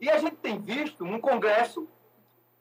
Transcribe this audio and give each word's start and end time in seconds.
E 0.00 0.10
a 0.10 0.18
gente 0.18 0.36
tem 0.36 0.60
visto 0.60 1.04
um 1.04 1.20
Congresso 1.20 1.88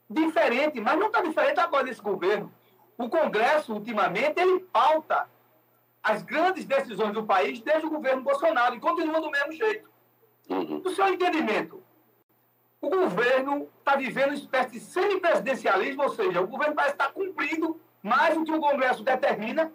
diferente, 0.10 0.80
mas 0.80 0.98
não 0.98 1.08
está 1.08 1.22
diferente 1.22 1.59
agora 1.59 1.83
desse 1.83 2.01
governo. 2.01 2.54
O 2.97 3.09
Congresso, 3.09 3.73
ultimamente, 3.73 4.39
ele 4.39 4.59
pauta 4.59 5.30
as 6.01 6.21
grandes 6.21 6.66
decisões 6.66 7.13
do 7.13 7.25
país 7.25 7.59
desde 7.61 7.87
o 7.87 7.90
governo 7.90 8.21
Bolsonaro 8.21 8.75
e 8.75 8.79
continua 8.79 9.20
do 9.20 9.32
mesmo 9.32 9.52
jeito. 9.52 9.89
Uhum. 10.50 10.82
No 10.84 10.89
seu 10.91 11.07
entendimento, 11.07 11.84
o 12.79 12.89
governo 12.89 13.68
está 13.80 13.96
vivendo 13.96 14.30
uma 14.30 14.36
espécie 14.36 14.72
de 14.72 14.80
semipresidencialismo, 14.80 16.04
ou 16.04 16.10
seja, 16.10 16.42
o 16.42 16.48
governo 16.48 16.76
parece 16.76 16.94
estar 16.94 17.12
cumprindo 17.12 17.82
mais 18.04 18.36
do 18.36 18.46
que 18.46 18.52
o 18.52 18.60
Congresso 18.60 19.04
determina, 19.04 19.74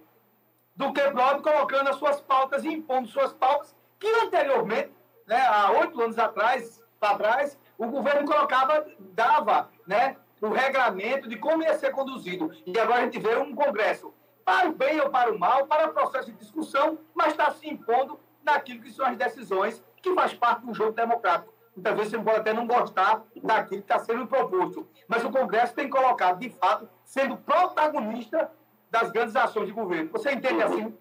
do 0.77 0.93
que 0.93 1.03
próprio 1.11 1.43
colocando 1.43 1.89
as 1.89 1.97
suas 1.97 2.21
pautas 2.21 2.65
e 2.65 2.69
impondo 2.69 3.09
suas 3.09 3.33
pautas, 3.33 3.75
que 3.99 4.07
anteriormente, 4.07 4.93
né, 5.27 5.41
há 5.41 5.73
oito 5.73 6.01
anos 6.01 6.17
atrás, 6.19 6.80
para 7.01 7.17
trás, 7.17 7.59
o 7.79 7.87
governo 7.87 8.29
colocava, 8.29 8.87
dava 8.99 9.71
né, 9.87 10.17
o 10.41 10.49
regramento 10.51 11.29
de 11.29 11.37
como 11.37 11.63
ia 11.63 11.77
ser 11.79 11.91
conduzido. 11.91 12.53
E 12.67 12.79
agora 12.79 13.01
a 13.01 13.05
gente 13.05 13.19
vê 13.19 13.37
um 13.37 13.55
Congresso, 13.55 14.13
para 14.45 14.69
o 14.69 14.73
bem 14.73 15.01
ou 15.01 15.09
para 15.09 15.33
o 15.33 15.39
mal, 15.39 15.67
para 15.67 15.89
o 15.89 15.95
processo 15.95 16.31
de 16.31 16.37
discussão, 16.37 16.99
mas 17.15 17.29
está 17.29 17.51
se 17.53 17.69
impondo 17.69 18.21
naquilo 18.45 18.83
que 18.83 18.93
são 18.93 19.07
as 19.07 19.17
decisões 19.17 19.83
que 20.03 20.15
faz 20.15 20.35
parte 20.35 20.67
do 20.67 20.75
jogo 20.75 20.93
democrático. 20.93 21.53
Muitas 21.75 21.95
vezes 21.95 22.11
você 22.11 22.19
pode 22.19 22.41
até 22.41 22.53
não 22.53 22.67
gostar 22.67 23.23
daquilo 23.43 23.83
que 23.83 23.93
está 23.93 23.99
sendo 23.99 24.27
proposto, 24.27 24.87
mas 25.09 25.25
o 25.25 25.31
Congresso 25.31 25.75
tem 25.75 25.89
colocado, 25.89 26.39
de 26.39 26.51
fato, 26.51 26.89
sendo 27.05 27.37
protagonista 27.39 28.51
das 28.91 29.11
grandes 29.11 29.37
ações 29.37 29.67
de 29.67 29.73
governo. 29.73 30.11
Você 30.11 30.33
entende 30.33 30.63
assim? 30.63 30.95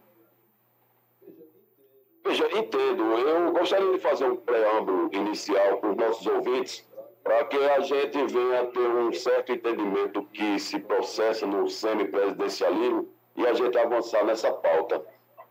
Veja, 2.24 2.48
entendo. 2.58 3.04
Eu 3.04 3.52
gostaria 3.52 3.92
de 3.92 4.00
fazer 4.00 4.26
um 4.26 4.36
preâmbulo 4.36 5.10
inicial 5.12 5.78
para 5.78 5.90
os 5.90 5.98
nossos 5.98 6.28
ouvintes, 6.28 6.88
para 7.24 7.46
que 7.46 7.58
a 7.58 7.80
gente 7.82 8.26
venha 8.28 8.66
ter 8.68 8.88
um 8.88 9.14
certo 9.14 9.52
entendimento 9.52 10.24
que 10.34 10.60
se 10.60 10.80
processa 10.80 11.46
no 11.46 11.70
semipresidencialismo 11.70 13.08
e 13.36 13.46
a 13.46 13.54
gente 13.54 13.78
avançar 13.78 14.26
nessa 14.26 14.52
pauta 14.52 15.04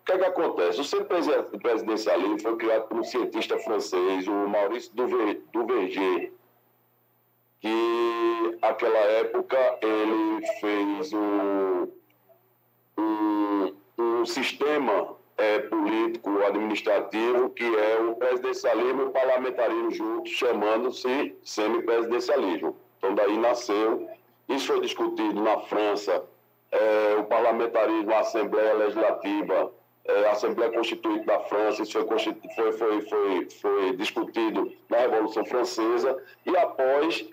que 0.09 0.13
é 0.13 0.19
que 0.19 0.25
acontece? 0.25 0.81
O 0.81 0.85
centro 0.85 1.07
presidencialismo 1.61 2.41
foi 2.41 2.57
criado 2.57 2.89
por 2.89 2.99
um 2.99 3.05
cientista 3.05 3.59
francês, 3.59 4.27
o 4.27 4.49
Maurice 4.49 4.91
Duverger, 4.95 6.33
que 7.61 8.59
naquela 8.63 8.99
época 8.99 9.79
ele 9.83 10.47
fez 10.61 11.13
um, 11.13 11.89
um, 12.97 13.75
um 13.99 14.25
sistema 14.25 15.15
é, 15.39 15.61
político 15.61 16.43
administrativo 16.45 17.51
que 17.51 17.65
é 17.65 18.01
o 18.01 18.15
presidencialismo 18.17 19.03
e 19.03 19.05
o 19.07 19.11
parlamentarismo 19.11 19.91
juntos, 19.91 20.31
chamando-se 20.33 21.37
semipresidencialismo. 21.43 22.77
Então 22.99 23.15
daí 23.15 23.39
nasceu, 23.39 24.09
isso 24.49 24.67
foi 24.67 24.81
discutido 24.81 25.41
na 25.41 25.59
França, 25.61 26.25
é, 26.71 27.17
o 27.19 27.25
parlamentarismo, 27.25 28.13
a 28.13 28.21
Assembleia 28.21 28.75
Legislativa, 28.75 29.73
é, 30.05 30.27
a 30.27 30.33
Assembleia 30.33 30.73
Constituinte 30.73 31.27
da 31.27 31.41
França, 31.41 31.83
isso 31.83 31.93
foi, 31.93 32.19
foi, 32.19 32.73
foi, 32.73 33.03
foi, 33.03 33.51
foi 33.51 33.97
discutido 33.97 34.73
na 34.89 34.99
Revolução 34.99 35.45
Francesa, 35.45 36.17
e 36.45 36.57
após, 36.57 37.29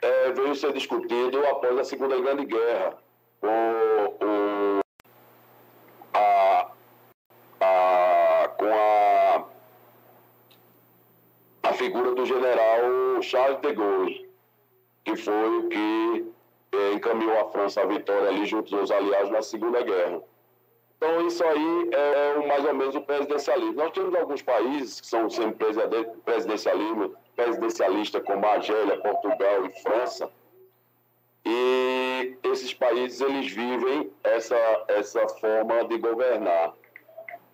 é, 0.00 0.32
veio 0.32 0.54
ser 0.54 0.72
discutido 0.72 1.44
após 1.46 1.78
a 1.78 1.84
Segunda 1.84 2.20
Grande 2.20 2.44
Guerra, 2.46 2.96
com, 3.40 3.48
o, 4.24 4.80
a, 6.14 6.70
a, 7.60 8.48
com 8.56 8.66
a, 8.66 9.44
a 11.64 11.72
figura 11.72 12.14
do 12.14 12.24
general 12.24 13.21
Charles 13.32 13.62
de 13.62 13.72
Gaulle, 13.72 14.28
que 15.06 15.16
foi 15.16 15.58
o 15.58 15.68
que 15.70 16.32
é, 16.70 16.92
encaminhou 16.92 17.40
a 17.40 17.50
França 17.50 17.80
à 17.80 17.86
vitória 17.86 18.28
ali 18.28 18.44
junto 18.44 18.76
aos 18.76 18.90
aliados 18.90 19.30
na 19.30 19.40
Segunda 19.40 19.80
Guerra. 19.80 20.20
Então, 20.98 21.26
isso 21.26 21.42
aí 21.42 21.90
é, 21.92 22.28
é 22.28 22.46
mais 22.46 22.62
ou 22.62 22.74
menos 22.74 22.94
o 22.94 23.00
presidencialismo. 23.00 23.72
Nós 23.72 23.90
temos 23.92 24.14
alguns 24.14 24.42
países 24.42 25.00
que 25.00 25.06
são 25.06 25.30
sempre 25.30 25.66
presidencialismo, 26.26 27.16
presidencialista, 27.34 28.20
como 28.20 28.44
a 28.44 28.52
Argélia, 28.52 29.00
Portugal 29.00 29.64
e 29.64 29.82
França. 29.82 30.30
E 31.46 32.36
esses 32.42 32.74
países, 32.74 33.18
eles 33.22 33.50
vivem 33.50 34.12
essa, 34.22 34.84
essa 34.88 35.26
forma 35.40 35.84
de 35.86 35.96
governar, 35.96 36.74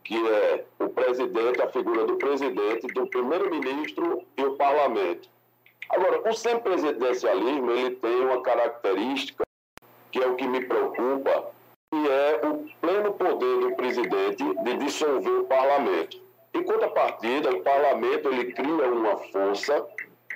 que 0.02 0.16
é 0.28 0.64
o 0.80 0.88
presidente, 0.88 1.62
a 1.62 1.68
figura 1.68 2.04
do 2.04 2.16
presidente, 2.16 2.88
do 2.88 3.06
primeiro-ministro 3.06 4.26
e 4.36 4.42
o 4.42 4.56
parlamento. 4.56 5.37
Agora, 5.90 6.28
o 6.28 6.32
semipresidencialismo, 6.32 7.70
ele 7.70 7.90
tem 7.96 8.20
uma 8.20 8.42
característica 8.42 9.44
que 10.10 10.22
é 10.22 10.26
o 10.26 10.36
que 10.36 10.46
me 10.46 10.64
preocupa, 10.64 11.50
que 11.90 12.08
é 12.08 12.46
o 12.46 12.64
pleno 12.80 13.12
poder 13.14 13.60
do 13.60 13.76
presidente 13.76 14.44
de 14.64 14.76
dissolver 14.78 15.40
o 15.40 15.44
parlamento. 15.44 16.20
Em 16.54 16.62
contrapartida, 16.62 17.50
o 17.50 17.62
parlamento 17.62 18.28
ele 18.28 18.52
cria 18.52 18.90
uma 18.90 19.16
força 19.16 19.86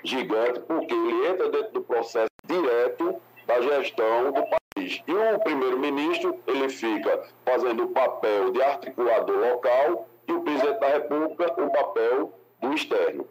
gigante 0.05 0.61
porque 0.61 0.95
ele 0.95 1.27
entra 1.29 1.49
dentro 1.51 1.73
do 1.73 1.83
processo 1.83 2.31
direto 2.47 3.21
da 3.47 3.61
gestão 3.61 4.33
do 4.33 4.43
país. 4.43 5.03
E 5.07 5.13
o 5.13 5.39
primeiro-ministro 5.41 6.39
ele 6.47 6.69
fica 6.69 7.23
fazendo 7.45 7.85
o 7.85 7.89
papel 7.89 8.51
de 8.51 8.63
articulador 8.63 9.39
local 9.39 10.09
e 10.29 10.33
o 10.33 10.41
presidente 10.43 10.81
da 10.81 10.89
República 10.89 11.63
o 11.63 11.71
papel 11.71 12.33
do 12.61 12.75
externo. 12.75 13.27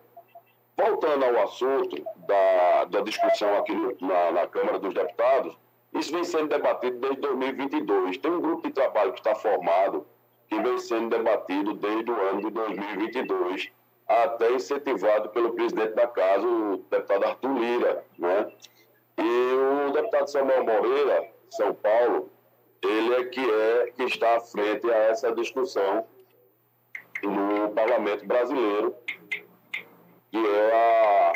Voltando 0.78 1.26
ao 1.26 1.44
assunto 1.44 2.04
da, 2.28 2.86
da 2.86 3.02
discussão 3.02 3.58
aqui 3.58 3.74
na, 4.02 4.32
na 4.32 4.48
Câmara 4.48 4.80
dos 4.80 4.94
Deputados, 4.94 5.58
isso 5.94 6.12
vem 6.12 6.24
sendo 6.24 6.48
debatido 6.48 6.98
desde 7.00 7.20
2022. 7.22 8.18
Tem 8.18 8.32
um 8.32 8.42
grupo 8.42 8.68
de 8.68 8.74
trabalho 8.74 9.12
que 9.12 9.20
está 9.20 9.36
formado, 9.36 10.08
que 10.48 10.60
vem 10.60 10.78
sendo 10.80 11.10
debatido 11.10 11.74
desde 11.74 12.12
o 12.12 12.16
ano 12.16 12.42
de 12.42 12.50
2022, 12.52 13.72
até 14.08 14.52
incentivado 14.54 15.30
pelo 15.30 15.54
presidente 15.54 15.94
da 15.94 16.08
casa, 16.08 16.48
o 16.48 16.78
deputado 16.90 17.26
Arthur 17.26 17.58
Lira. 17.58 18.06
Né? 18.18 18.52
E 19.18 19.88
o 19.90 19.92
deputado 19.92 20.28
Samuel 20.30 20.64
Moreira, 20.64 21.30
São 21.50 21.74
Paulo, 21.74 22.30
ele 22.82 23.14
é 23.16 23.24
que, 23.26 23.40
é 23.40 23.92
que 23.96 24.04
está 24.04 24.38
à 24.38 24.40
frente 24.40 24.90
a 24.90 24.96
essa 24.96 25.32
discussão 25.34 26.06
no 27.24 27.70
parlamento 27.72 28.26
brasileiro, 28.26 28.96
que 30.32 30.38
é 30.38 31.34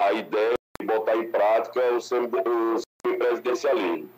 a, 0.00 0.06
a 0.06 0.12
ideia 0.12 0.54
de 0.80 0.86
botar 0.86 1.16
em 1.16 1.30
prática 1.30 1.80
o, 1.92 1.96
o 1.96 3.18
presidencialismo. 3.18 4.10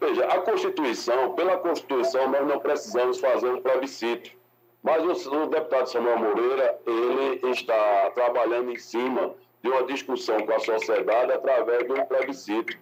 Veja, 0.00 0.26
a 0.26 0.40
Constituição, 0.40 1.34
pela 1.34 1.58
Constituição, 1.58 2.28
nós 2.28 2.46
não 2.46 2.58
precisamos 2.58 3.20
fazer 3.20 3.48
um 3.48 3.62
plebiscito. 3.62 4.32
Mas 4.82 5.26
o, 5.26 5.42
o 5.42 5.46
deputado 5.46 5.86
Samuel 5.86 6.18
Moreira, 6.18 6.78
ele 6.84 7.50
está 7.50 8.10
trabalhando 8.10 8.72
em 8.72 8.78
cima 8.78 9.34
de 9.62 9.70
uma 9.70 9.84
discussão 9.84 10.44
com 10.44 10.52
a 10.52 10.58
sociedade 10.58 11.32
através 11.32 11.86
de 11.86 11.92
um 11.92 12.04
plebiscito. 12.04 12.76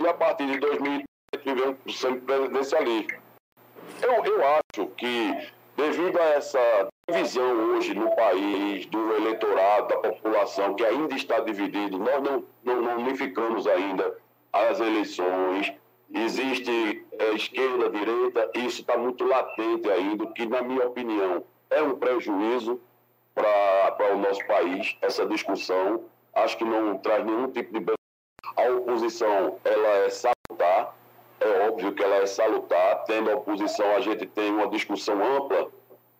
E 0.00 0.06
a 0.06 0.12
partir 0.12 0.46
de 0.46 0.58
2030 0.58 1.06
vivemos 1.44 2.04
o 2.04 2.16
presidencialismo. 2.22 3.22
Eu, 4.02 4.24
eu 4.24 4.42
acho 4.44 4.88
que, 4.96 5.52
devido 5.76 6.18
a 6.18 6.24
essa 6.30 6.88
divisão 7.08 7.52
hoje 7.70 7.94
no 7.94 8.14
país, 8.16 8.86
do 8.86 9.14
eleitorado, 9.16 9.88
da 9.88 9.96
população, 9.98 10.74
que 10.74 10.84
ainda 10.84 11.14
está 11.14 11.40
dividido, 11.40 11.98
nós 11.98 12.22
não, 12.22 12.44
não, 12.64 12.82
não 12.82 12.96
unificamos 12.98 13.66
ainda 13.66 14.16
as 14.52 14.80
eleições, 14.80 15.72
existe 16.12 17.04
é, 17.18 17.32
esquerda, 17.34 17.90
direita, 17.90 18.50
isso 18.54 18.80
está 18.80 18.96
muito 18.96 19.24
latente 19.24 19.90
ainda, 19.90 20.26
que, 20.28 20.46
na 20.46 20.62
minha 20.62 20.86
opinião, 20.86 21.44
é 21.70 21.82
um 21.82 21.96
prejuízo 21.96 22.80
para 23.34 24.14
o 24.14 24.18
nosso 24.18 24.44
país, 24.46 24.96
essa 25.02 25.26
discussão. 25.26 26.04
Acho 26.34 26.56
que 26.56 26.64
não 26.64 26.96
traz 26.98 27.24
nenhum 27.24 27.50
tipo 27.50 27.78
de. 27.78 27.96
A 28.56 28.70
oposição, 28.70 29.58
ela 29.64 29.88
é 30.04 30.10
salutar, 30.10 30.94
é 31.46 31.68
óbvio 31.68 31.92
que 31.92 32.02
ela 32.02 32.16
é 32.16 32.26
salutar. 32.26 33.04
Tendo 33.04 33.30
a 33.30 33.36
oposição, 33.36 33.86
a 33.94 34.00
gente 34.00 34.26
tem 34.26 34.50
uma 34.50 34.68
discussão 34.68 35.16
ampla 35.22 35.68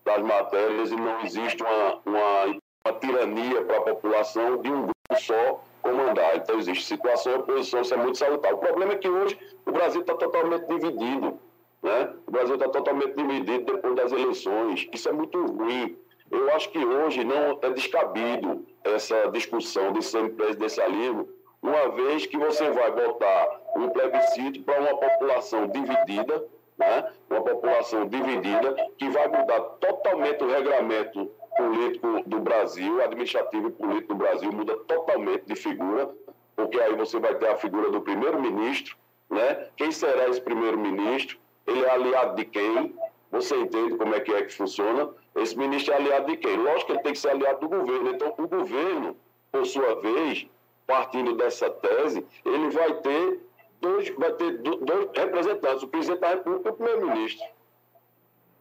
das 0.05 0.23
matérias 0.23 0.91
e 0.91 0.97
não 0.97 1.21
existe 1.23 1.63
uma, 1.63 2.01
uma, 2.07 2.45
uma 2.85 2.99
tirania 3.01 3.65
para 3.65 3.79
a 3.79 3.81
população 3.83 4.59
de 4.59 4.71
um 4.71 4.83
grupo 4.83 4.93
só 5.19 5.63
comandar. 5.83 6.37
Então, 6.37 6.59
existe 6.59 6.85
situação 6.85 7.33
e 7.33 7.37
oposição, 7.37 7.81
isso 7.81 7.95
é 7.95 7.97
muito 7.97 8.19
salutar. 8.19 8.55
O 8.55 8.59
problema 8.59 8.93
é 8.93 8.97
que 8.97 9.09
hoje 9.09 9.39
o 9.65 9.73
Brasil 9.73 10.01
está 10.01 10.15
totalmente 10.15 10.67
dividido. 10.67 11.39
Né? 11.83 12.13
O 12.27 12.31
Brasil 12.31 12.55
está 12.55 12.69
totalmente 12.69 13.15
dividido 13.15 13.73
depois 13.73 13.95
das 13.95 14.13
eleições. 14.13 14.89
Isso 14.93 15.09
é 15.09 15.13
muito 15.13 15.45
ruim. 15.45 15.97
Eu 16.31 16.53
acho 16.55 16.71
que 16.71 16.85
hoje 16.85 17.23
não 17.25 17.59
é 17.63 17.71
descabido 17.71 18.67
essa 18.83 19.29
discussão 19.31 19.93
de 19.93 20.03
semipresidencialismo, 20.03 21.29
uma 21.63 21.89
vez 21.91 22.27
que 22.27 22.37
você 22.37 22.71
vai 22.71 22.91
botar 22.91 23.61
um 23.79 23.91
plebiscito 23.91 24.63
para 24.63 24.81
uma 24.81 24.97
população 24.97 25.67
dividida, 25.69 26.45
né? 26.79 27.13
uma 27.31 27.41
população 27.41 28.07
dividida, 28.07 28.75
que 28.99 29.09
vai 29.09 29.29
mudar 29.29 29.61
totalmente 29.81 30.43
o 30.45 30.49
regramento 30.49 31.31
político 31.57 32.23
do 32.27 32.41
Brasil, 32.41 33.03
administrativo 33.03 33.69
e 33.69 33.73
político 33.73 34.09
do 34.09 34.19
Brasil 34.19 34.53
muda 34.53 34.77
totalmente 34.81 35.45
de 35.47 35.57
figura, 35.57 36.11
porque 36.55 36.79
aí 36.81 36.95
você 36.95 37.19
vai 37.19 37.35
ter 37.35 37.49
a 37.49 37.57
figura 37.57 37.91
do 37.91 38.01
primeiro-ministro, 38.01 38.97
né? 39.31 39.69
Quem 39.77 39.91
será 39.91 40.29
esse 40.29 40.41
primeiro-ministro? 40.41 41.39
Ele 41.67 41.85
é 41.85 41.91
aliado 41.91 42.37
de 42.37 42.45
quem? 42.45 42.95
Você 43.33 43.57
entende 43.57 43.97
como 43.97 44.15
é 44.15 44.21
que 44.21 44.33
é 44.33 44.43
que 44.43 44.53
funciona? 44.53 45.11
Esse 45.35 45.57
ministro 45.59 45.93
é 45.93 45.97
aliado 45.97 46.27
de 46.27 46.37
quem? 46.37 46.57
Lógico 46.57 46.87
que 46.87 46.93
ele 46.93 47.03
tem 47.03 47.13
que 47.13 47.19
ser 47.19 47.31
aliado 47.31 47.61
do 47.61 47.69
governo. 47.69 48.11
Então, 48.11 48.35
o 48.39 48.49
governo, 48.49 49.17
por 49.51 49.67
sua 49.67 50.01
vez, 50.01 50.47
partindo 50.87 51.35
dessa 51.35 51.69
tese, 51.69 52.25
ele 52.45 52.71
vai 52.71 52.95
ter 52.95 53.41
dois, 53.81 54.09
vai 54.11 54.33
ter 54.33 54.59
dois 54.59 55.09
representantes, 55.15 55.83
o 55.83 55.89
presidente 55.89 56.21
da 56.21 56.29
República 56.29 56.69
e 56.69 56.73
o 56.73 56.75
primeiro-ministro. 56.75 57.47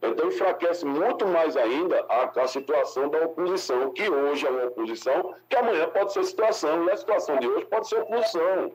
Então, 0.02 0.28
enfraquece 0.28 0.86
muito 0.86 1.28
mais 1.28 1.58
ainda 1.58 2.06
a, 2.10 2.42
a, 2.42 2.48
situação 2.48 3.10
da 3.10 3.26
oposição, 3.26 3.92
que 3.92 4.10
hoje 4.10 4.46
é 4.46 4.50
uma 4.50 4.66
oposição, 4.66 5.34
que 5.50 5.56
amanhã 5.56 5.90
pode 5.90 6.14
ser 6.14 6.24
situação, 6.26 6.86
e 6.86 6.92
a 6.92 6.98
situação 6.98 7.38
de 7.38 7.48
hoje 7.48 7.66
pode 7.66 7.88
ser 7.88 8.02
oposição. 8.02 8.72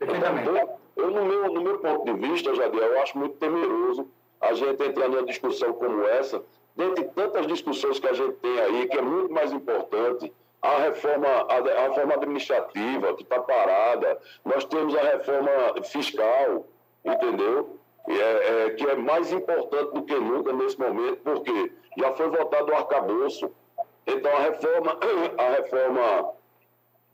Então, 0.00 0.78
eu, 0.96 1.10
no 1.10 1.24
meu, 1.24 1.52
no 1.52 1.60
meu 1.62 1.78
ponto 1.78 2.04
de 2.04 2.28
vista, 2.28 2.54
Jadiel, 2.54 2.92
eu 2.92 3.02
acho 3.02 3.16
muito 3.16 3.36
temeroso 3.36 4.08
a 4.40 4.52
gente 4.52 4.82
entrar 4.82 5.08
numa 5.08 5.24
discussão 5.24 5.72
como 5.72 6.02
essa, 6.04 6.42
dentre 6.76 7.04
tantas 7.04 7.46
discussões 7.46 7.98
que 7.98 8.06
a 8.06 8.12
gente 8.12 8.34
tem 8.34 8.60
aí, 8.60 8.88
que 8.88 8.98
é 8.98 9.02
muito 9.02 9.32
mais 9.32 9.52
importante, 9.52 10.32
a 10.64 10.78
reforma, 10.78 11.28
a, 11.28 11.56
a 11.56 11.88
reforma 11.88 12.14
administrativa, 12.14 13.14
que 13.14 13.22
está 13.22 13.38
parada, 13.38 14.18
nós 14.42 14.64
temos 14.64 14.96
a 14.96 15.02
reforma 15.02 15.50
fiscal, 15.84 16.66
entendeu? 17.04 17.78
É, 18.08 18.12
é, 18.14 18.70
que 18.70 18.86
é 18.86 18.96
mais 18.96 19.30
importante 19.30 19.92
do 19.92 20.02
que 20.02 20.14
nunca 20.14 20.52
nesse 20.54 20.78
momento, 20.78 21.20
porque 21.22 21.72
já 21.98 22.12
foi 22.12 22.28
votado 22.28 22.72
o 22.72 22.74
arcabouço. 22.74 23.50
Então, 24.06 24.34
a 24.34 24.40
reforma, 24.40 24.98
a 25.36 25.48
reforma 25.50 26.32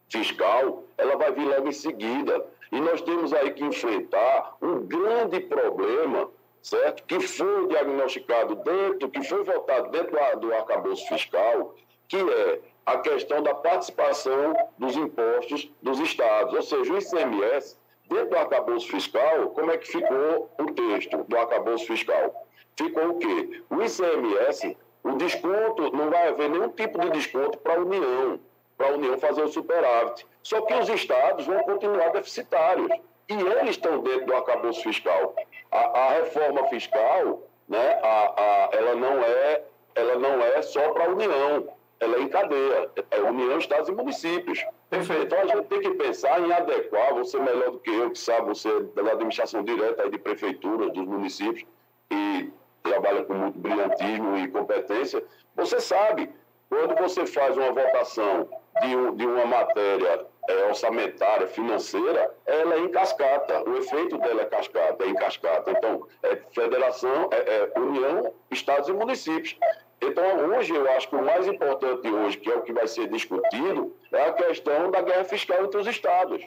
fiscal, 0.08 0.84
ela 0.96 1.16
vai 1.16 1.32
vir 1.32 1.48
logo 1.48 1.68
em 1.68 1.72
seguida. 1.72 2.46
E 2.70 2.80
nós 2.80 3.02
temos 3.02 3.32
aí 3.32 3.50
que 3.50 3.64
enfrentar 3.64 4.56
um 4.62 4.86
grande 4.86 5.40
problema, 5.40 6.28
certo? 6.62 7.02
Que 7.04 7.18
foi 7.18 7.66
diagnosticado 7.66 8.54
dentro, 8.56 9.08
que 9.08 9.24
foi 9.24 9.42
votado 9.42 9.90
dentro 9.90 10.40
do, 10.40 10.54
arcabouço 10.54 11.06
fiscal, 11.08 11.74
que 12.06 12.16
é 12.16 12.60
a 12.92 12.98
questão 12.98 13.42
da 13.42 13.54
participação 13.54 14.54
dos 14.78 14.96
impostos 14.96 15.70
dos 15.82 15.98
estados. 16.00 16.54
Ou 16.54 16.62
seja, 16.62 16.92
o 16.92 16.98
ICMS 16.98 17.80
Dentro 18.10 18.30
do 18.30 18.38
arcabouço 18.38 18.88
fiscal, 18.88 19.50
como 19.50 19.70
é 19.70 19.78
que 19.78 19.86
ficou 19.86 20.50
o 20.58 20.72
texto 20.72 21.22
do 21.28 21.38
arcabouço 21.38 21.86
fiscal? 21.86 22.44
Ficou 22.76 23.10
o 23.10 23.18
quê? 23.20 23.62
O 23.70 23.80
ICMS, 23.80 24.76
o 25.04 25.12
desconto, 25.12 25.96
não 25.96 26.10
vai 26.10 26.26
haver 26.26 26.50
nenhum 26.50 26.70
tipo 26.70 26.98
de 26.98 27.10
desconto 27.10 27.56
para 27.58 27.74
a 27.74 27.78
União, 27.78 28.40
para 28.76 28.88
a 28.88 28.92
União 28.94 29.16
fazer 29.16 29.44
o 29.44 29.48
superávit. 29.48 30.26
Só 30.42 30.60
que 30.62 30.74
os 30.74 30.88
estados 30.88 31.46
vão 31.46 31.62
continuar 31.62 32.08
deficitários. 32.08 32.88
E 33.28 33.34
eles 33.34 33.76
estão 33.76 34.02
dentro 34.02 34.26
do 34.26 34.34
arcabouço 34.34 34.82
fiscal. 34.82 35.36
A, 35.70 35.78
a 35.78 36.10
reforma 36.14 36.66
fiscal, 36.66 37.42
né, 37.68 38.00
a, 38.02 38.34
a, 38.36 38.70
ela, 38.72 38.96
não 38.96 39.22
é, 39.22 39.62
ela 39.94 40.16
não 40.16 40.42
é 40.42 40.62
só 40.62 40.90
para 40.90 41.04
a 41.04 41.08
União, 41.10 41.68
ela 42.00 42.16
é 42.16 42.20
em 42.22 42.28
cadeia. 42.28 42.90
É 43.10 43.20
União, 43.20 43.58
Estados 43.58 43.88
e 43.88 43.92
Municípios. 43.92 44.64
Perfeito. 44.88 45.24
Então 45.24 45.38
a 45.38 45.46
gente 45.46 45.66
tem 45.66 45.80
que 45.80 45.90
pensar 45.90 46.40
em 46.40 46.52
adequar, 46.52 47.14
você 47.14 47.38
melhor 47.38 47.70
do 47.70 47.78
que 47.78 47.90
eu, 47.90 48.10
que 48.10 48.18
sabe, 48.18 48.48
você 48.48 48.68
é 48.68 49.02
da 49.02 49.12
administração 49.12 49.62
direta 49.62 50.02
aí 50.02 50.10
de 50.10 50.18
prefeituras, 50.18 50.92
dos 50.92 51.06
municípios, 51.06 51.64
e 52.10 52.50
trabalha 52.82 53.24
com 53.24 53.34
muito 53.34 53.58
brilhantismo 53.58 54.36
e 54.38 54.48
competência, 54.48 55.22
você 55.54 55.80
sabe, 55.80 56.30
quando 56.68 56.94
você 56.96 57.26
faz 57.26 57.56
uma 57.56 57.72
votação 57.72 58.48
de, 58.80 58.96
um, 58.96 59.14
de 59.14 59.26
uma 59.26 59.44
matéria 59.44 60.26
é, 60.48 60.64
orçamentária, 60.66 61.46
financeira, 61.48 62.34
ela 62.46 62.74
é 62.76 62.78
em 62.78 62.88
cascata. 62.88 63.68
O 63.68 63.76
efeito 63.76 64.16
dela 64.18 64.42
é 64.42 64.44
cascata, 64.46 65.04
é 65.04 65.08
em 65.08 65.14
cascata. 65.14 65.70
Então, 65.70 66.06
é 66.22 66.36
federação, 66.52 67.28
é, 67.32 67.70
é 67.74 67.78
União, 67.78 68.32
Estados 68.50 68.88
e 68.88 68.92
municípios. 68.92 69.56
Então, 70.00 70.50
hoje, 70.50 70.74
eu 70.74 70.90
acho 70.92 71.08
que 71.08 71.16
o 71.16 71.22
mais 71.22 71.46
importante 71.46 72.10
hoje, 72.10 72.38
que 72.38 72.50
é 72.50 72.56
o 72.56 72.62
que 72.62 72.72
vai 72.72 72.86
ser 72.86 73.08
discutido, 73.08 73.94
é 74.10 74.22
a 74.22 74.32
questão 74.32 74.90
da 74.90 75.02
guerra 75.02 75.24
fiscal 75.24 75.64
entre 75.64 75.78
os 75.78 75.86
estados. 75.86 76.42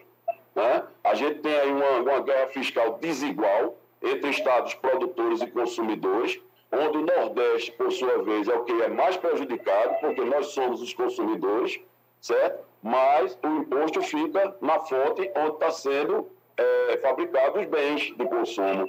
Né? 0.56 0.84
A 1.04 1.14
gente 1.14 1.40
tem 1.40 1.54
aí 1.54 1.72
uma, 1.72 2.00
uma 2.00 2.20
guerra 2.22 2.48
fiscal 2.48 2.98
desigual 3.00 3.78
entre 4.02 4.32
estados 4.32 4.74
produtores 4.74 5.42
e 5.42 5.48
consumidores, 5.48 6.42
onde 6.72 6.98
o 6.98 7.06
Nordeste, 7.06 7.72
por 7.74 7.92
sua 7.92 8.24
vez, 8.24 8.48
é 8.48 8.56
o 8.56 8.64
que 8.64 8.74
é 8.82 8.88
mais 8.88 9.16
prejudicado, 9.18 9.96
porque 10.02 10.22
nós 10.22 10.48
somos 10.48 10.82
os 10.82 10.94
consumidores, 10.94 11.80
certo? 12.20 12.66
Mas 12.82 13.38
o 13.44 13.48
imposto 13.48 14.02
fica 14.02 14.56
na 14.62 14.80
fonte 14.80 15.32
onde 15.36 15.54
está 15.54 15.72
sendo 15.72 16.28
é, 16.58 16.98
fabricados 16.98 17.62
os 17.62 17.68
bens 17.68 18.14
de 18.18 18.26
consumo. 18.26 18.88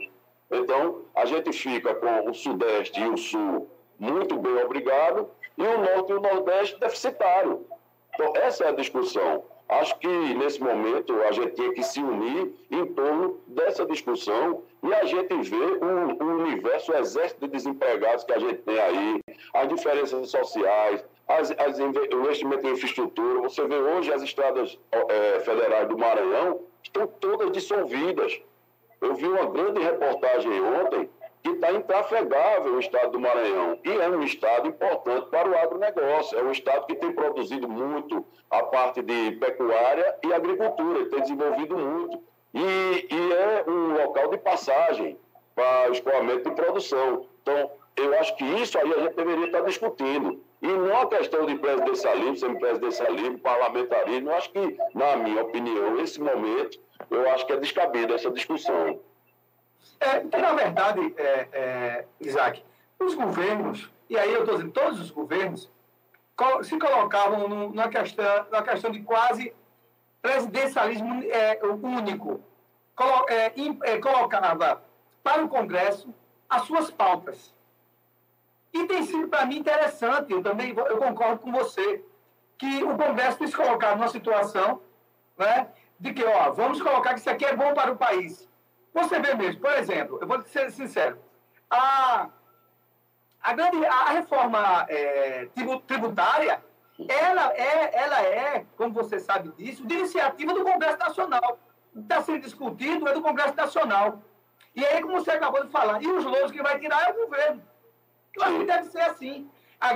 Então, 0.51 1.03
a 1.15 1.25
gente 1.27 1.53
fica 1.53 1.95
com 1.95 2.31
o 2.31 2.35
Sudeste 2.35 3.01
e 3.01 3.09
o 3.09 3.17
Sul 3.17 3.69
muito 3.99 4.37
bem, 4.39 4.57
obrigado, 4.63 5.29
e 5.57 5.63
o 5.63 5.79
Norte 5.79 6.13
e 6.13 6.15
o 6.15 6.21
Nordeste 6.21 6.79
deficitário. 6.81 7.67
Então, 8.15 8.33
essa 8.37 8.65
é 8.65 8.69
a 8.69 8.73
discussão. 8.73 9.45
Acho 9.69 9.99
que, 9.99 10.09
nesse 10.35 10.61
momento, 10.61 11.21
a 11.23 11.33
gente 11.33 11.53
tem 11.53 11.73
que 11.73 11.83
se 11.83 12.01
unir 12.01 12.53
em 12.71 12.87
torno 12.87 13.41
dessa 13.47 13.87
discussão 13.87 14.63
e 14.83 14.93
a 14.93 15.05
gente 15.05 15.35
ver 15.49 15.83
o, 15.83 16.23
o 16.23 16.27
universo, 16.43 16.93
o 16.93 16.97
exército 16.97 17.47
de 17.47 17.53
desempregados 17.53 18.25
que 18.25 18.33
a 18.33 18.39
gente 18.39 18.57
tem 18.59 18.79
aí, 18.79 19.21
as 19.55 19.69
diferenças 19.69 20.31
sociais, 20.31 21.03
as, 21.27 21.51
as 21.53 21.79
o 21.79 21.83
investimento 21.83 22.67
em 22.67 22.73
infraestrutura. 22.73 23.41
Você 23.41 23.67
vê 23.67 23.77
hoje 23.77 24.13
as 24.13 24.23
estradas 24.23 24.79
é, 24.93 25.41
federais 25.41 25.89
do 25.89 25.97
Maranhão 25.97 26.61
estão 26.83 27.07
todas 27.07 27.51
dissolvidas. 27.51 28.41
Eu 29.01 29.15
vi 29.15 29.27
uma 29.27 29.47
grande 29.47 29.81
reportagem 29.81 30.63
ontem 30.63 31.09
que 31.45 31.51
está 31.51 31.71
intrafegável 31.73 32.75
o 32.75 32.81
estado 32.81 33.13
do 33.13 33.21
Maranhão. 33.21 33.79
E 33.85 33.91
é 33.91 34.09
um 34.09 34.23
estado 34.23 34.67
importante 34.67 35.29
para 35.29 35.47
o 35.47 35.57
agronegócio. 35.57 36.39
É 36.39 36.43
um 36.43 36.51
estado 36.51 36.87
que 36.87 36.95
tem 36.95 37.13
produzido 37.13 37.69
muito 37.69 38.25
a 38.51 38.63
parte 38.63 39.03
de 39.03 39.33
pecuária 39.33 40.17
e 40.25 40.33
agricultura, 40.33 41.05
tem 41.11 41.21
desenvolvido 41.21 41.77
muito. 41.77 42.23
E, 42.55 43.07
e 43.11 43.33
é 43.35 43.65
um 43.69 43.93
local 43.93 44.29
de 44.29 44.39
passagem 44.39 45.19
para 45.55 45.91
o 45.91 45.93
escoamento 45.93 46.49
de 46.49 46.57
produção. 46.57 47.27
Então, 47.43 47.71
eu 47.95 48.19
acho 48.19 48.35
que 48.37 48.45
isso 48.45 48.79
aí 48.79 48.91
a 48.91 49.01
gente 49.01 49.15
deveria 49.15 49.45
estar 49.45 49.61
discutindo. 49.61 50.43
E 50.63 50.67
não 50.67 50.97
a 51.03 51.07
questão 51.07 51.45
de 51.45 51.57
presidencialismo, 51.57 52.37
semipresidencialismo, 52.37 53.39
parlamentarismo. 53.39 54.31
Eu 54.31 54.35
acho 54.35 54.51
que, 54.51 54.79
na 54.95 55.17
minha 55.17 55.43
opinião, 55.43 55.95
nesse 55.95 56.19
momento, 56.23 56.81
eu 57.11 57.29
acho 57.31 57.45
que 57.45 57.53
é 57.53 57.57
descabida 57.59 58.15
essa 58.15 58.31
discussão. 58.31 58.99
É, 60.01 60.21
que, 60.21 60.37
na 60.37 60.53
verdade, 60.53 61.15
é, 61.17 61.49
é, 61.53 62.05
Isaac, 62.21 62.65
os 62.99 63.15
governos, 63.15 63.91
e 64.09 64.19
aí 64.19 64.33
eu 64.33 64.41
estou 64.41 64.57
dizendo, 64.57 64.73
todos 64.73 65.01
os 65.01 65.11
governos, 65.11 65.71
se 66.63 66.79
colocavam 66.79 67.49
numa 67.49 67.89
questão, 67.89 68.47
numa 68.51 68.63
questão 68.63 68.91
de 68.91 69.01
quase 69.01 69.55
presidencialismo 70.21 71.23
é, 71.31 71.59
único. 71.65 72.41
Colo, 72.97 73.27
é, 73.29 73.53
é, 73.83 73.99
colocava 73.99 74.83
para 75.23 75.45
o 75.45 75.49
Congresso 75.49 76.13
as 76.49 76.63
suas 76.63 76.91
pautas. 76.91 77.53
E 78.73 78.87
tem 78.87 79.05
sido 79.05 79.29
para 79.29 79.47
mim 79.47 79.59
interessante, 79.59 80.33
eu 80.33 80.43
também 80.43 80.75
eu 80.77 80.99
concordo 80.99 81.39
com 81.39 81.53
você, 81.53 82.05
que 82.59 82.83
o 82.83 82.97
Congresso 82.97 83.39
tem 83.39 83.47
se 83.47 83.57
colocado 83.57 83.99
numa 83.99 84.09
situação 84.09 84.81
né, 85.37 85.69
de 85.99 86.13
que, 86.13 86.25
ó, 86.25 86.51
vamos 86.51 86.81
colocar 86.81 87.15
que 87.15 87.21
isso 87.21 87.31
aqui 87.31 87.45
é 87.45 87.55
bom 87.55 87.73
para 87.75 87.93
o 87.93 87.97
país. 87.97 88.49
Você 88.95 89.19
vê 89.19 89.35
mesmo, 89.35 89.61
por 89.61 89.73
exemplo, 89.73 90.19
eu 90.21 90.27
vou 90.27 90.41
ser 90.43 90.71
sincero, 90.71 91.19
a, 91.69 92.29
a, 93.43 93.53
grande, 93.53 93.85
a 93.85 94.11
reforma 94.11 94.87
é, 94.89 95.49
tributária, 95.85 96.63
ela 97.09 97.53
é, 97.55 97.91
ela 97.93 98.23
é, 98.23 98.65
como 98.77 98.95
você 98.95 99.19
sabe 99.19 99.51
disso, 99.57 99.85
de 99.85 99.95
iniciativa 99.95 100.55
do 100.55 100.63
Congresso 100.63 100.99
Nacional. 100.99 101.59
Está 101.97 102.23
sendo 102.23 102.41
discutido 102.41 103.09
é 103.09 103.13
do 103.13 103.21
Congresso 103.21 103.57
Nacional. 103.57 104.23
E 104.77 104.85
aí, 104.85 105.03
como 105.03 105.19
você 105.19 105.33
acabou 105.33 105.65
de 105.65 105.71
falar, 105.71 106.01
e 106.01 106.07
os 106.07 106.25
louros 106.25 106.53
que 106.53 106.63
vai 106.63 106.79
tirar 106.79 107.09
é 107.09 107.13
o 107.13 107.27
governo. 107.27 107.63
Eu 108.37 108.45
acho 108.45 108.59
que 108.59 108.65
deve 108.65 108.85
ser 108.91 109.01
assim. 109.01 109.51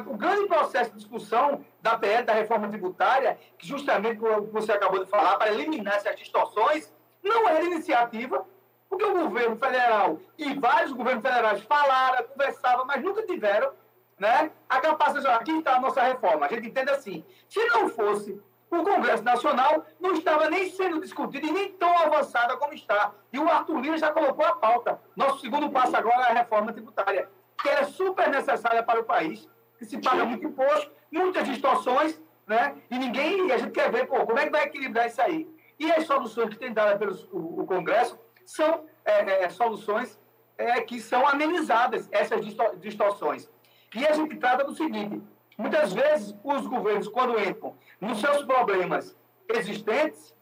O 0.07 0.17
grande 0.17 0.47
processo 0.49 0.91
de 0.91 0.97
discussão 0.97 1.65
da 1.81 1.97
PL, 1.97 2.25
da 2.25 2.35
reforma 2.35 2.69
tributária, 2.69 3.39
que 3.57 3.67
justamente 3.67 4.19
como 4.19 4.43
você 4.49 4.73
acabou 4.73 5.05
de 5.05 5.11
falar, 5.11 5.37
para 5.37 5.53
eliminar 5.53 5.95
essas 5.97 6.17
distorções, 6.17 6.93
não 7.23 7.49
é 7.49 7.61
de 7.61 7.67
iniciativa 7.67 8.45
porque 8.89 9.05
o 9.05 9.15
governo 9.15 9.57
federal 9.57 10.19
e 10.37 10.55
vários 10.55 10.93
governos 10.93 11.23
federais 11.23 11.63
falaram, 11.63 12.25
conversavam, 12.29 12.87
mas 12.87 13.03
nunca 13.03 13.23
tiveram 13.25 13.73
né, 14.19 14.51
a 14.69 14.81
capacidade 14.81 15.45
de 15.45 15.53
aqui 15.53 15.59
está 15.59 15.77
a 15.77 15.81
nossa 15.81 16.03
reforma. 16.03 16.47
A 16.47 16.49
gente 16.49 16.69
entende 16.69 16.91
assim. 16.91 17.25
Se 17.49 17.65
não 17.67 17.89
fosse 17.89 18.41
o 18.71 18.83
Congresso 18.83 19.23
Nacional, 19.23 19.87
não 20.01 20.13
estava 20.13 20.51
nem 20.51 20.71
sendo 20.71 21.01
discutido 21.01 21.47
e 21.47 21.53
nem 21.53 21.73
tão 21.73 21.97
avançada 21.99 22.57
como 22.57 22.75
está. 22.75 23.13
E 23.33 23.39
o 23.39 23.49
Arthur 23.49 23.81
Lira 23.81 23.99
já 23.99 24.11
colocou 24.11 24.45
a 24.45 24.57
pauta. 24.57 25.01
Nosso 25.17 25.41
segundo 25.41 25.71
passo 25.71 25.97
agora 25.97 26.29
é 26.29 26.31
a 26.33 26.35
reforma 26.35 26.73
tributária, 26.73 27.31
que 27.61 27.69
é 27.69 27.85
super 27.85 28.29
necessária 28.29 28.83
para 28.83 29.01
o 29.01 29.05
país, 29.05 29.49
que 29.79 29.85
se 29.85 29.99
paga 29.99 30.25
muito 30.25 30.47
imposto, 30.47 30.91
muitas 31.11 31.45
distorções, 31.49 32.21
né? 32.47 32.75
E 32.91 32.99
ninguém, 32.99 33.47
e 33.47 33.53
a 33.53 33.59
gente 33.59 33.73
quer 33.73 33.91
ver, 33.91 34.07
pô, 34.07 34.27
como 34.27 34.39
é 34.39 34.45
que 34.45 34.51
vai 34.51 34.65
equilibrar 34.65 35.07
isso 35.07 35.23
aí? 35.23 35.49
E 35.79 35.91
as 35.93 36.07
soluções 36.07 36.51
que 36.51 36.59
tem 36.59 36.73
dado 36.73 36.99
pelo 36.99 37.15
o, 37.33 37.63
o 37.63 37.67
Congresso 37.67 38.19
são 38.49 38.87
é, 39.05 39.45
é, 39.45 39.51
soluções 39.51 40.19
é, 40.57 40.81
que 40.81 41.01
são 41.03 41.27
amenizadas, 41.29 42.09
essas 42.11 42.41
distorções. 42.81 43.49
E 43.95 44.07
a 44.07 44.13
gente 44.13 44.37
trata 44.37 44.65
do 44.65 44.75
seguinte, 44.75 45.23
muitas 45.57 45.93
vezes 45.93 46.35
os 46.43 46.67
governos, 46.67 47.09
quando 47.09 47.39
entram 47.39 47.77
nos 48.01 48.21
seus 48.21 48.43
problemas 48.45 49.15
existentes, 49.51 50.35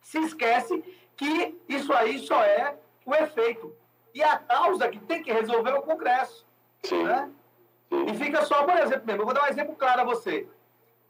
se 0.00 0.20
esquece 0.20 0.84
que 1.16 1.58
isso 1.68 1.92
aí 1.92 2.20
só 2.20 2.40
é 2.44 2.76
o 3.04 3.12
efeito. 3.12 3.74
E 4.14 4.22
a 4.22 4.38
causa 4.38 4.88
que 4.88 5.00
tem 5.00 5.20
que 5.20 5.32
resolver 5.32 5.70
é 5.70 5.74
o 5.74 5.82
Congresso. 5.82 6.46
Sim. 6.84 7.02
Né? 7.02 7.28
E 7.90 8.14
fica 8.14 8.42
só, 8.42 8.62
por 8.62 8.76
exemplo, 8.76 9.04
mesmo, 9.04 9.22
eu 9.22 9.26
vou 9.26 9.34
dar 9.34 9.44
um 9.44 9.48
exemplo 9.48 9.74
claro 9.74 10.02
a 10.02 10.04
você. 10.04 10.46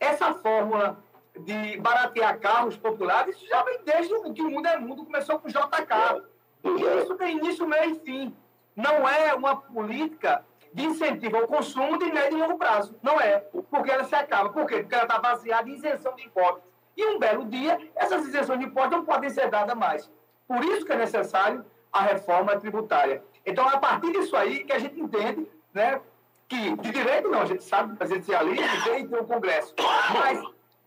Essa 0.00 0.32
fórmula 0.32 0.98
de 1.38 1.76
baratear 1.78 2.38
carros 2.38 2.76
populares, 2.76 3.36
isso 3.36 3.48
já 3.48 3.62
vem 3.62 3.80
desde 3.84 4.32
que 4.32 4.42
o 4.42 4.50
mundo 4.50 4.66
é 4.66 4.78
mundo, 4.78 5.04
começou 5.04 5.38
com 5.38 5.48
o 5.48 5.50
JK. 5.50 6.22
E 6.64 7.02
isso 7.02 7.14
tem 7.16 7.38
início, 7.38 7.66
meio 7.66 7.96
e 7.96 7.98
fim. 8.00 8.36
Não 8.76 9.08
é 9.08 9.34
uma 9.34 9.56
política 9.56 10.44
de 10.72 10.84
incentivo 10.84 11.36
ao 11.36 11.46
consumo 11.46 11.98
de 11.98 12.06
médio 12.12 12.38
e 12.38 12.40
longo 12.40 12.58
prazo. 12.58 12.96
Não 13.02 13.20
é. 13.20 13.38
Porque 13.70 13.90
ela 13.90 14.04
se 14.04 14.14
acaba. 14.14 14.50
Por 14.50 14.66
quê? 14.66 14.80
Porque 14.80 14.94
ela 14.94 15.04
está 15.04 15.18
baseada 15.18 15.68
em 15.68 15.74
isenção 15.74 16.14
de 16.14 16.24
impostos. 16.24 16.62
E 16.96 17.04
um 17.06 17.18
belo 17.18 17.44
dia, 17.46 17.78
essas 17.96 18.26
isenções 18.26 18.60
de 18.60 18.66
impostos 18.66 18.92
não 18.92 19.04
podem 19.04 19.30
ser 19.30 19.50
dadas 19.50 19.76
mais. 19.76 20.10
Por 20.46 20.62
isso 20.64 20.84
que 20.84 20.92
é 20.92 20.96
necessário 20.96 21.64
a 21.92 22.02
reforma 22.02 22.58
tributária. 22.58 23.22
Então, 23.44 23.68
é 23.68 23.74
a 23.74 23.78
partir 23.78 24.12
disso 24.12 24.36
aí 24.36 24.64
que 24.64 24.72
a 24.72 24.78
gente 24.78 24.98
entende 25.00 25.50
né, 25.72 26.00
que 26.48 26.76
de 26.76 26.90
direito 26.90 27.28
não, 27.28 27.40
a 27.40 27.46
gente 27.46 27.64
sabe 27.64 27.96
presidencialismo 27.96 28.84
tem 28.84 29.06
ter 29.06 29.18
o 29.18 29.24
Congresso. 29.24 29.74
Mas 30.14 30.42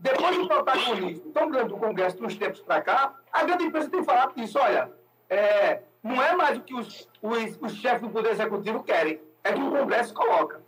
depois 0.05 0.37
do 0.37 0.47
protagonismo 0.47 1.31
tão 1.31 1.49
grande 1.49 1.69
do 1.69 1.77
Congresso 1.77 2.17
dos 2.17 2.35
tempos 2.35 2.61
para 2.61 2.81
cá, 2.81 3.15
a 3.33 3.43
grande 3.43 3.63
imprensa 3.63 3.89
tem 3.89 4.03
falado 4.03 4.35
disso, 4.35 4.59
olha, 4.59 4.91
é, 5.27 5.81
não 6.03 6.21
é 6.21 6.35
mais 6.35 6.59
o 6.59 6.61
que 6.61 6.75
os, 6.75 7.09
os, 7.21 7.57
os 7.59 7.73
chefes 7.73 8.01
do 8.01 8.09
Poder 8.09 8.31
Executivo 8.31 8.83
querem, 8.83 9.19
é 9.43 9.51
que 9.51 9.59
o 9.59 9.71
Congresso 9.71 10.13
coloca. 10.13 10.61